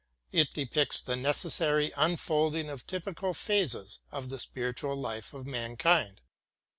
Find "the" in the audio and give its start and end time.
0.99-1.15, 4.29-4.39